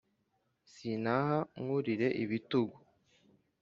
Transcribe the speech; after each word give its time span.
sinaha 0.71 1.37
mwurire 1.59 2.07
ibitugu 2.23 2.77